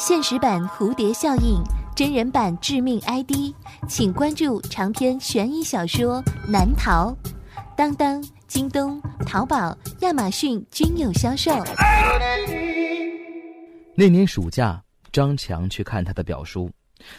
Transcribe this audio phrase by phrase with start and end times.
[0.00, 1.62] 现实版蝴蝶效应，
[1.94, 3.54] 真人版致命 ID，
[3.86, 7.10] 请关注长篇悬疑小说《难逃》，
[7.76, 11.52] 当当、京东、淘宝、亚马逊均有销售。
[13.94, 14.82] 那年暑假，
[15.12, 16.70] 张强去看他的表叔，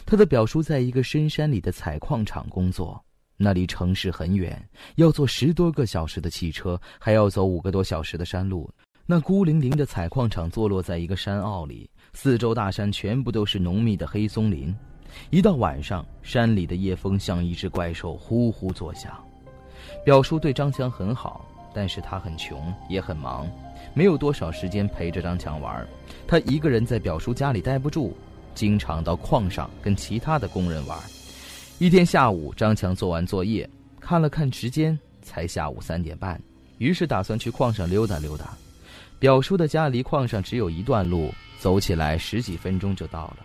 [0.04, 3.00] 他的表叔在一个深山里的采矿场工作，
[3.38, 4.60] 那离城市很远，
[4.96, 8.68] 要坐十多个小时的汽车，还要走五个多小时的山路。
[9.12, 14.74] 那孤零零的采矿场坐落在一个山坳里，四周大山全部都是浓密的黑松林。
[15.32, 19.12] 一到晚上，山里的夜风像一只怪兽呼呼作响。
[20.06, 23.46] 表叔对张强很好，但是他很穷，也很忙，
[23.94, 25.86] 没有多少时间陪着张强玩。
[26.26, 28.16] 他一个人在表叔家里待不住，
[28.56, 30.98] 经常到矿上跟其他的工人玩。
[31.80, 36.42] 一天下午，张强做完作业，看了看时间，才下午三点半，
[36.78, 38.58] 于是打算去矿上溜达溜达。
[39.22, 43.38] 表叔的家离矿上只有一段路，走起来十几分钟就到了。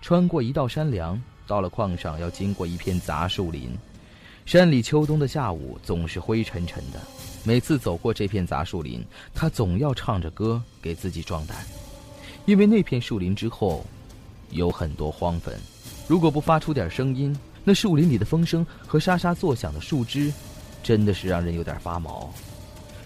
[0.00, 3.76] 穿过一道山梁，到了矿上要经过一片杂树林。
[4.44, 7.00] 山里秋冬的下午总是灰沉沉的，
[7.42, 11.56] 每次走过这片杂树林，他总要唱着歌给自己壮胆，
[12.44, 13.84] 因为那片树林之后
[14.50, 15.58] 有很多荒坟，
[16.06, 20.32] 如果不发出点声音，那树林里的风声和沙沙作响的树枝，
[20.84, 22.32] 真的是让人有点发毛。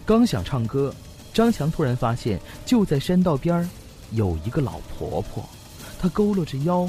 [0.04, 0.94] 刚想唱歌。
[1.32, 3.68] 张强突然发现，就在山道边儿，
[4.12, 5.44] 有一个老婆婆。
[6.00, 6.88] 她佝偻着腰，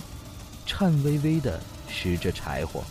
[0.66, 2.82] 颤巍巍的拾着柴火。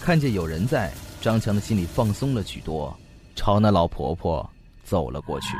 [0.00, 2.94] 看见有人在，张强的心里放松了许多，
[3.34, 4.48] 朝那老婆婆
[4.82, 5.56] 走了过去。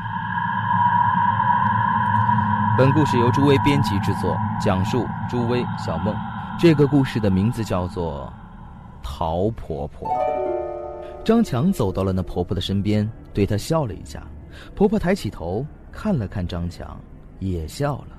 [2.77, 6.15] 本故事由朱威编辑制作，讲述朱威、小梦。
[6.59, 8.33] 这个故事的名字叫做
[9.07, 10.09] 《陶婆婆》。
[11.25, 14.23] 张强走到了那婆婆的身边，对她笑了一下。
[14.75, 17.01] 婆婆抬起头看了看张强，
[17.39, 18.19] 也笑了。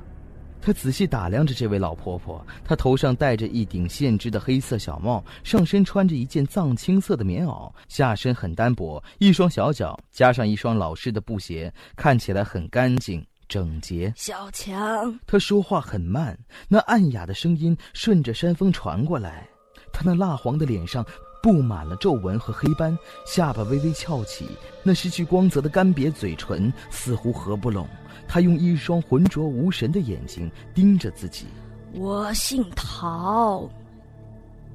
[0.61, 14.11] 她仔细打量着这位老婆婆，她头上戴着一顶线织的黑色小帽，上身穿着一件藏青色的棉袄，下身很单薄，一双小脚加上一双老式的布鞋，看起来很干净整洁。
[14.15, 16.36] 小强，她说话很慢，
[16.67, 19.48] 那暗哑的声音顺着山风传过来。
[19.93, 21.05] 她那蜡黄的脸上。
[21.45, 24.48] 布满了皱纹和黑斑，下巴微微翘起，
[24.82, 27.88] 那失去光泽的干瘪嘴唇似乎合不拢。
[28.28, 31.45] 他用一双浑浊无神的眼睛盯着自己。
[31.94, 33.70] 我姓陶，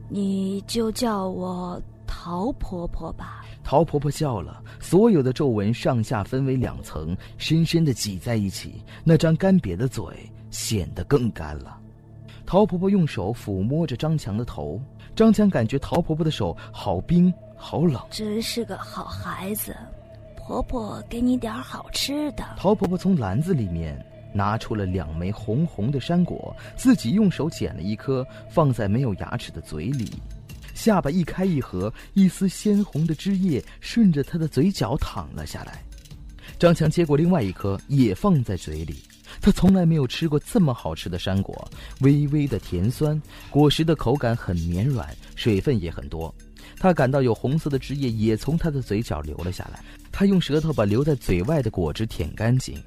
[0.09, 3.44] 你就叫我陶婆婆吧。
[3.64, 10.04] 陶婆婆笑了，所有的皱纹上下分为两层，深深的挤在一起，那张干瘪的嘴
[10.53, 11.76] 显得更干了。
[12.47, 14.80] 陶婆婆用手抚摸着张强的头。
[15.20, 19.76] 张强感觉陶婆婆的手好冰好冷，真是个好孩子。
[20.34, 22.42] 婆婆给你点好吃的。
[22.56, 30.10] 陶婆婆从篮子里面拿出了两枚红红的山果，自己用手捡了一颗，放在没有牙齿的嘴里，
[30.72, 35.84] 下巴一开一合，一丝鲜红的汁液顺着她的嘴角淌了下来。
[36.59, 39.03] 张强接过另外一颗，也放在嘴里。
[39.41, 41.70] 他从来没有吃过这么好吃的山果，
[42.00, 43.20] 微微的甜酸，
[43.50, 46.34] 果实的口感很绵软，水分也很多。
[46.78, 49.82] 他感到有红色的汁液也从他的嘴角流了下来。
[50.10, 52.82] 他用舌头把留在嘴外的果汁舔干净。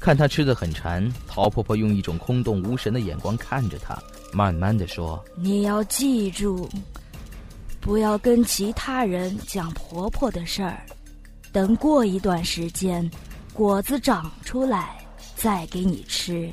[0.00, 3.96] 看他吃的很馋，陶婆婆用一种空洞无神的眼光看着他，
[4.32, 6.68] 慢慢的说：“你要记住，
[7.80, 10.84] 不要跟其他人讲婆婆的事儿。
[11.52, 13.08] 等过一段时间，
[13.52, 14.96] 果子长出来。”
[15.44, 16.48] 再给你吃，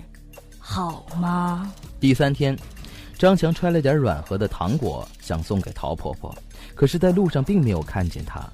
[0.59, 1.71] 好吗？
[1.97, 2.57] 第三天，
[3.17, 6.35] 张强揣了点软和的糖果，想送给陶婆婆，
[6.75, 8.45] 可是，在路上并没有看见她。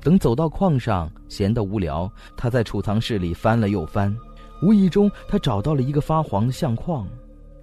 [0.00, 4.16] 等走到矿上，闲得无聊，他在储藏室里翻了又翻，
[4.62, 7.06] 无意中他找到了一个发黄的相框，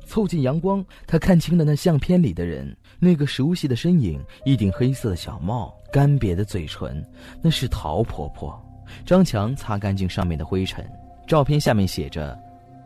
[0.06, 7.04] 凑近阳光，他看清了那相片里的人，那个熟悉的身影，一顶黑色的小帽，干瘪的嘴唇，
[7.42, 8.64] 那是陶婆婆。
[9.08, 10.88] 张强擦干净上面的灰尘。
[11.30, 12.36] 照片下面写着：“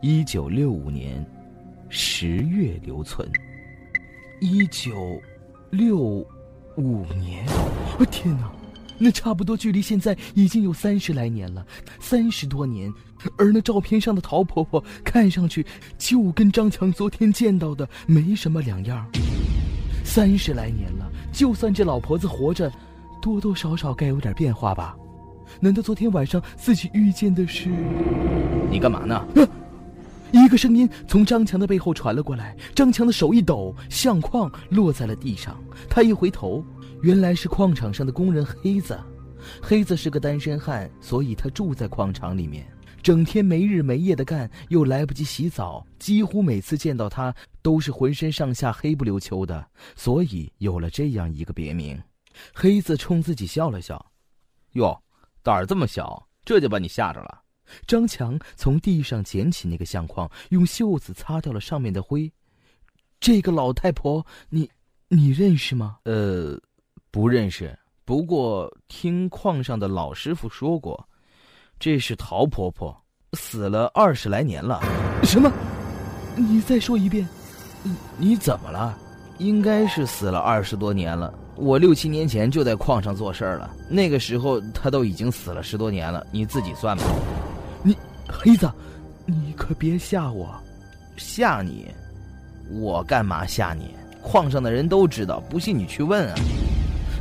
[0.02, 1.24] 一九六五年
[1.88, 3.26] 十月留存。”
[4.38, 5.18] 一九
[5.70, 5.96] 六
[6.76, 7.42] 五年，
[7.98, 8.52] 我天哪，
[8.98, 11.66] 那差不多距离现在已经有三十来年了，
[11.98, 12.92] 三十多年。
[13.38, 15.64] 而那照片上的陶婆婆看上去
[15.96, 19.10] 就跟张强昨天见到的没什么两样。
[20.04, 22.70] 三十来年了，就算这老婆子活着，
[23.22, 24.94] 多多少少该有点变化吧。
[25.60, 27.68] 难道昨天晚上自己遇见的是？
[28.70, 29.26] 你干嘛呢？
[30.32, 32.56] 一个声音从张强的背后传了过来。
[32.74, 35.56] 张强的手一抖，相框落在了地上。
[35.88, 36.64] 他一回头，
[37.02, 38.98] 原来是矿场上的工人黑子。
[39.62, 42.66] 黑子是个单身汉，所以他住在矿场里面。
[43.00, 49.64] 整天没日没夜的干，又来不及洗澡，几乎每次见到他都是浑身上下黑不溜秋的，
[49.94, 52.02] 所以有了这样一个别名。
[52.54, 54.04] 黑子冲自己笑了笑
[54.72, 54.98] ：“哟，
[55.44, 57.42] 胆儿这么小，这就把你吓着了。”
[57.86, 62.30] 张强从地上捡起那个相框，用袖子擦掉了上面的灰。
[63.20, 64.68] 这个老太婆，你
[65.08, 65.98] 你认识吗？
[66.04, 66.58] 呃，
[67.10, 67.78] 不认识。
[68.04, 71.08] 不过听矿上的老师傅说过，
[71.78, 72.94] 这是陶婆婆，
[73.32, 74.82] 死了二十来年了。
[75.22, 75.50] 什么？
[76.36, 77.26] 你再说一遍。
[77.82, 78.98] 你你怎么了？
[79.38, 81.32] 应该是死了二十多年了。
[81.56, 86.26] 我六七年前就在矿上做事儿了，那个时候他都已经死了十多年了。
[86.30, 87.04] 你自己算吧。
[87.82, 87.96] 你
[88.28, 88.70] 黑子，
[89.24, 90.52] 你可别吓我，
[91.16, 91.86] 吓你？
[92.70, 93.94] 我干嘛吓你？
[94.22, 96.34] 矿上的人都知道，不信你去问啊。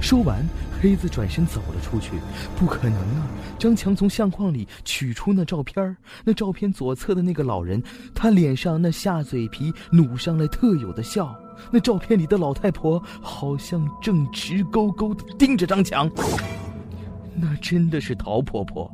[0.01, 0.43] 说完，
[0.81, 2.11] 黑子转身走了出去。
[2.57, 3.27] 不可能啊！
[3.59, 5.95] 张强从相框里取出那照片
[6.25, 7.81] 那照片左侧的那个老人，
[8.13, 11.33] 他脸上那下嘴皮努上来特有的笑。
[11.71, 16.09] 那照片里的老太婆好像正直勾勾的盯着张强。
[17.35, 18.91] 那真的是陶婆婆。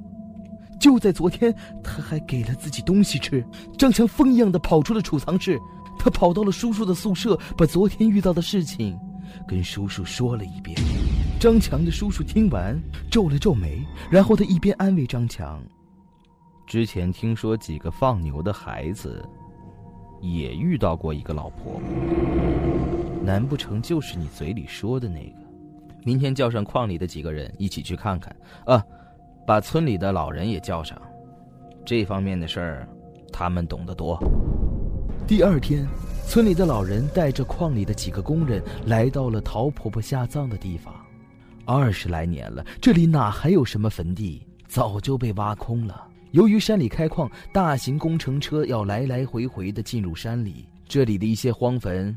[0.79, 1.53] 就在昨天，
[1.83, 3.45] 她还给了自己东西吃。
[3.77, 5.59] 张强疯一样的跑出了储藏室，
[5.99, 8.97] 他跑到了叔叔的宿舍，把昨天遇到的事情。
[9.45, 10.77] 跟叔叔说了一遍，
[11.37, 12.81] 张强的叔叔听完
[13.11, 15.61] 皱了皱眉，然后他一边安慰张强
[16.65, 19.27] ：“之前听说几个放牛的孩子，
[20.21, 21.81] 也遇到过一个老婆婆，
[23.23, 25.37] 难不成就是你嘴里说的那个？
[26.03, 28.35] 明天叫上矿里的几个人一起去看看，
[28.65, 28.83] 啊，
[29.45, 31.01] 把村里的老人也叫上，
[31.85, 32.89] 这方面的事儿，
[33.31, 34.17] 他们懂得多。”
[35.27, 35.87] 第二天。
[36.27, 40.93] 村里的老人带着矿里的几个工人来到了陶婆婆下葬的地方。
[41.65, 44.45] 二十来年了，这里哪还有什么坟地？
[44.67, 46.07] 早就被挖空了。
[46.31, 52.15] 由于山里开矿，大型工程车要来来回回的进入山里，这里的一些荒坟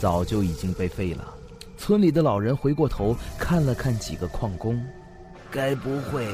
[0.00, 1.34] 早就已经被废了。
[1.76, 4.82] 村里的老人回过头看了看几个矿工，
[5.50, 6.24] 该不会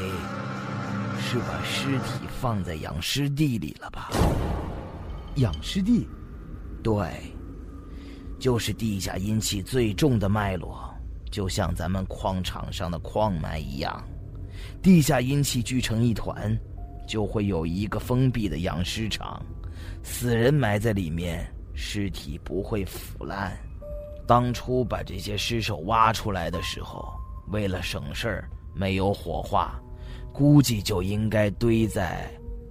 [1.19, 4.11] 是把尸体放在养尸地里了吧？
[5.37, 6.07] 养尸地。
[6.81, 7.09] 对，
[8.39, 10.95] 就是地下阴气最重的脉络，
[11.29, 14.03] 就像咱们矿场上的矿脉一样，
[14.81, 16.57] 地下阴气聚成一团，
[17.11, 19.45] 就会有一个封闭的养尸场，
[20.01, 23.59] 死人埋在里面，尸体不会腐烂。
[24.29, 27.13] 当初把这些尸首挖出来的时候，
[27.49, 29.75] 为了省事儿，没有火化，
[30.33, 32.31] 估计就应该堆在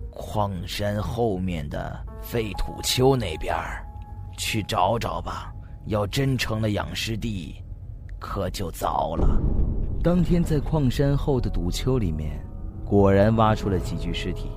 [0.10, 3.86] 矿山后面的废土丘那边儿。
[4.38, 5.52] 去找找吧，
[5.88, 7.62] 要真成了养尸地，
[8.22, 9.38] 可就糟了。
[10.02, 12.42] 当天在矿山后的堵丘里面，
[12.90, 14.50] 果然挖出了几具尸体，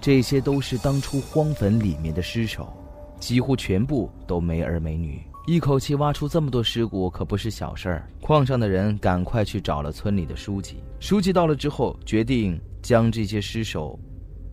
[0.00, 2.72] 这些都是当初荒坟里面的尸首，
[3.18, 5.20] 几乎全部都没儿没女。
[5.44, 8.08] 一口气挖出这么多尸骨，可不是小事儿。
[8.20, 13.98] 矿上的人赶快去找了村里的书记，书记到了之后，决定将这些尸首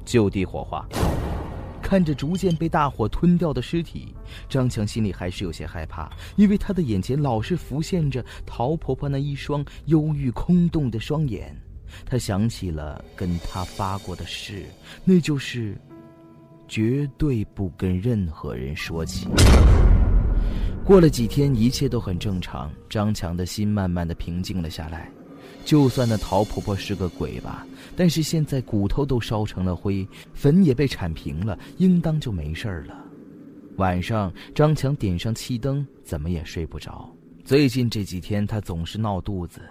[0.04, 0.90] 就地火化。
[1.80, 4.16] 看着逐渐被大火吞掉的尸体，
[4.50, 11.56] 张强心里还是有些害怕，因为他的眼前老是浮现着陶婆婆那一双忧郁空洞的双眼。
[12.06, 14.66] 他想起了跟他发过的誓，
[15.04, 15.78] 那就是
[16.68, 19.28] 绝对不跟任何人说起。
[20.86, 25.12] 过了几天，一切都很正常，张强的心慢慢的平静了下来。
[25.66, 33.04] 就算那陶婆婆是个鬼吧，但是现在骨头都烧成了灰，坟也被铲平了，应当就没事了。
[33.76, 37.14] 晚上，张强点上气灯，怎么也睡不着。
[37.44, 39.62] 最近这几天，他总是闹肚子。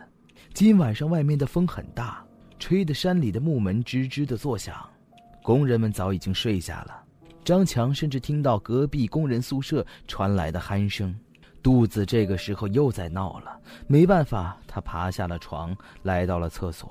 [0.57, 2.25] 今晚上外面的风很大，
[2.59, 4.75] 吹得山里的木门吱吱的作响。
[5.43, 6.99] 工人们早已经睡下了，
[7.45, 11.15] 张强甚至听到隔壁工人宿舍传来的鼾声。
[11.63, 16.91] 肚子这个时候又在闹了，没办法，他爬下了床，来到了厕所。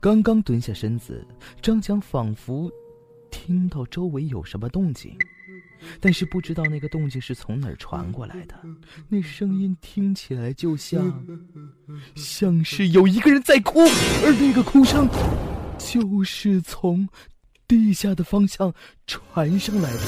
[0.00, 1.24] 刚刚蹲下身子，
[1.62, 2.68] 张强仿佛
[3.30, 5.16] 听到周围有什么动静，
[6.00, 8.54] 但是不知道那个动静是从哪儿传过来的。
[9.08, 11.24] 那声音听起来就像，
[12.14, 13.80] 像是有一个人在哭，
[14.24, 15.08] 而那个哭声，
[15.78, 17.08] 就是从
[17.66, 18.72] 地下的方向
[19.06, 20.00] 传上来的。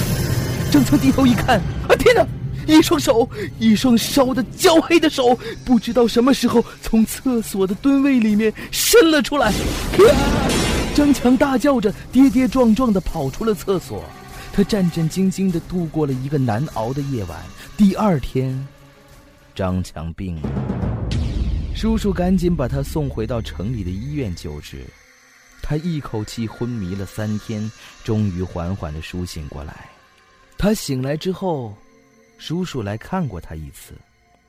[0.70, 1.58] 张强低头一看，
[1.88, 2.26] 啊天哪！
[2.66, 3.30] 一双手，
[3.60, 9.52] 一双烧得焦黑的手，不知道什么时候从厕所的蹲位里面伸了出来。
[10.92, 14.04] 张强大叫着，跌跌撞撞地跑出了厕所。
[14.56, 17.44] 他战战兢兢地度过了一个难熬的夜晚。
[17.76, 18.66] 第二天，
[19.54, 20.48] 张强病了，
[21.74, 24.82] 叔叔赶紧把他送回到城里的医院救治。
[25.62, 27.70] 他一口气昏迷了三天，
[28.02, 29.90] 终于缓缓的苏醒过来。
[30.56, 31.74] 他醒来之后，
[32.38, 33.92] 叔叔来看过他一次，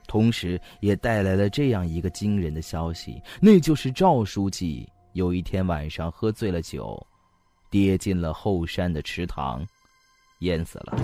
[0.06, 7.06] 同时也带来了这样一个惊人的消息，那就是赵书记有一天晚上喝醉了酒，
[7.68, 9.62] 跌进了后山的池塘，
[10.38, 10.96] 淹死了。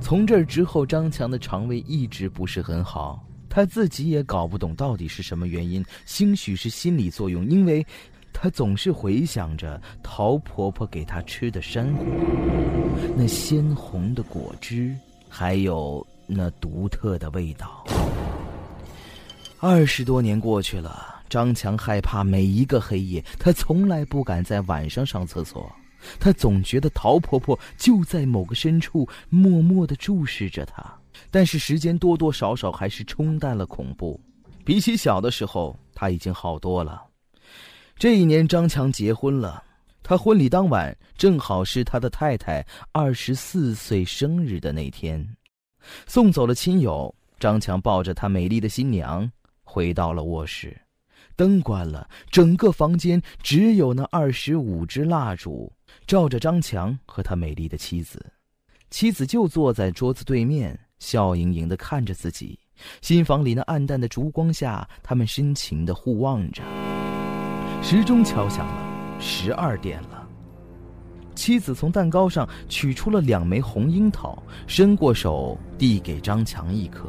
[0.00, 5.82] 从这儿之后，张强的肠胃一直不是很好，他自己也搞不懂到底是什么原因。
[6.04, 7.86] 兴许是心理作用，因为，
[8.30, 12.04] 他总是回想着陶婆婆给他吃的山果，
[13.16, 14.94] 那鲜红的果汁，
[15.30, 17.82] 还有那独特的味道。
[19.64, 25.72] 二十多年过去了，张强害怕每一个黑夜，他从来不敢在晚上上厕所。
[26.18, 30.84] 他总觉得陶婆婆就在某个深处默默的注视着他，
[31.30, 34.20] 但是时间多多少少还是冲淡了恐怖。
[34.64, 37.00] 比起小的时候，他已经好多了。
[37.96, 39.62] 这一年，张强结婚了。
[40.02, 45.24] 他婚礼当晚正好是他的太太二十四岁生日的那天，
[46.08, 49.30] 送走了亲友，张强抱着他美丽的新娘
[49.72, 50.78] 回到了卧室。
[51.34, 55.72] 灯关了，整个房间只有那二十五支蜡烛。
[56.06, 58.22] 照着张强和他美丽的妻子，
[58.90, 62.58] 妻子就坐在桌子对面，笑盈盈的看着自己。
[63.00, 66.62] 新房里那暗淡的烛光下，他们深情的互望着。
[67.82, 70.28] 时钟敲响了，十二点了。
[71.34, 77.08] 妻子从蛋糕上取出了两枚红樱桃，伸过手递给张强一颗，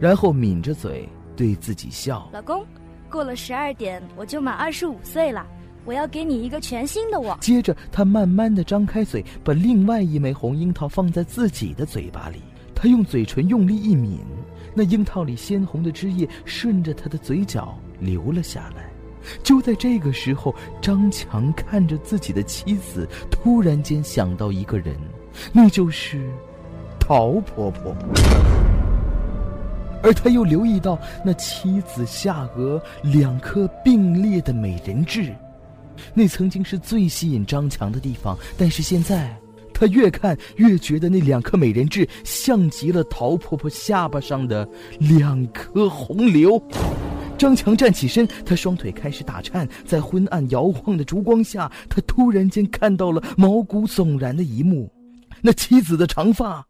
[0.00, 2.64] 然后抿着嘴对自己笑：“老公，
[3.10, 5.46] 过了十二点我就满二十五岁了。”
[5.86, 7.36] 我要给你一个全新的我。
[7.42, 12.40] 接着，他慢慢的张开嘴，把另外一枚红樱桃放在自己的嘴巴里。
[12.74, 14.18] 他用嘴唇用力一抿，
[14.74, 18.90] 那樱桃里鲜红的汁液顺着他的嘴角流了下来。
[19.42, 24.96] 就在这个时候，张强看着自己的妻子，突然间想到一个人，
[25.52, 26.30] 那就是
[26.98, 27.94] 陶婆婆。
[30.04, 35.34] 而他又留意到那妻子下颚两颗并列的美人痣。
[36.12, 39.34] 那曾经是最吸引张强的地方，但是现在，
[39.72, 44.68] 他越看越觉得那两颗美人痣像极了陶婆婆下巴上的
[44.98, 46.62] 两颗红瘤。
[47.36, 54.92] 张强站起身，他双腿开始打颤，在昏暗摇晃的烛光下，他突然间看到了毛骨悚然的一幕：
[55.40, 56.64] 那妻子的长发，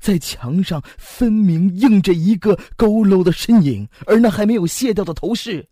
[0.00, 5.66] 在墙上分明映着一个佝偻的身影，而那还没有卸掉的头饰。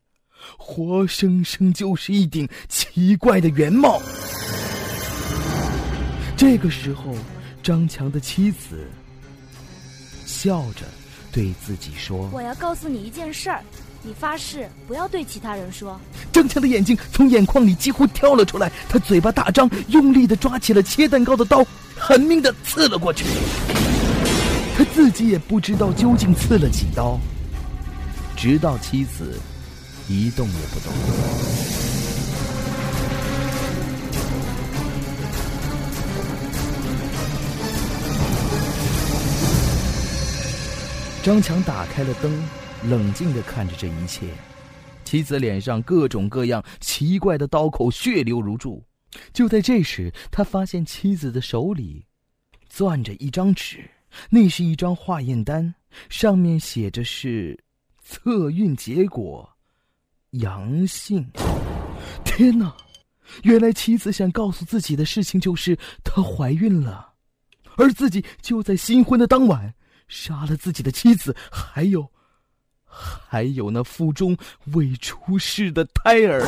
[0.58, 4.00] 活生生就是一顶奇怪的圆帽。
[6.36, 7.14] 这个时候，
[7.62, 8.86] 张强的妻子
[10.26, 10.84] 笑着
[11.32, 13.62] 对自己说：“我要告诉你一件事儿，
[14.02, 15.98] 你发誓不要对其他人说。”
[16.30, 21.64] 张强的眼睛从眼眶里几乎跳了出来，他嘴巴大张，用力的抓起了切蛋糕的刀，
[21.96, 23.24] 狠命的刺了过去。
[24.84, 27.18] 自己也不知道究竟刺了几刀，
[28.36, 29.38] 直到妻子。
[30.06, 30.92] 一动也不动。
[41.22, 42.46] 张强打开了灯，
[42.86, 44.26] 冷静的看着这一切。
[45.06, 48.84] 妻子脸上各种各样奇怪的刀口，血流如注。
[49.32, 52.04] 就在这时，他发现妻子的手里
[52.68, 53.88] 攥着一张纸，
[54.30, 55.74] 那是一张化验单，
[56.08, 57.64] 上面写着是
[58.02, 59.48] 测孕结果。
[60.32, 61.30] 阳性！
[62.24, 62.74] 天哪，
[63.44, 67.12] 原来妻子想告诉自己的事情就是她怀孕了，
[67.76, 69.72] 而自己就在新婚的当晚
[70.08, 72.10] 杀了自己的妻子，还有，
[72.84, 74.36] 还有那腹中
[74.72, 76.42] 未出世的胎儿。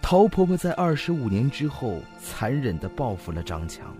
[0.00, 3.92] 陶婆婆在二十五年之后残忍的报复了张强，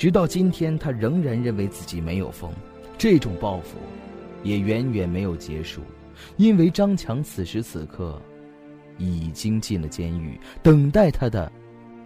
[0.00, 2.50] 直到今天，他仍然认为自己没有疯，
[2.96, 3.76] 这种报复
[4.42, 5.82] 也远远没有结束。
[6.38, 8.18] 因为张强此时此刻
[8.96, 11.52] 已经进了监狱，等待他的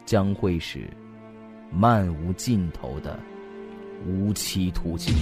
[0.04, 0.90] 将会是
[1.70, 3.16] 漫无尽头的
[4.04, 5.14] 无期徒刑。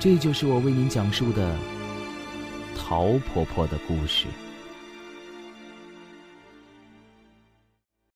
[0.00, 1.56] 这就是我为您讲述的
[2.76, 4.28] 陶婆婆的故事。